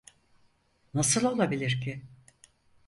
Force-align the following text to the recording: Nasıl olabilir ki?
Nasıl 0.93 1.23
olabilir 1.25 1.79
ki? 1.81 2.01